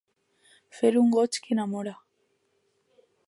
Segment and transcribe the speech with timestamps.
[0.77, 1.95] Fer un goig que enamora.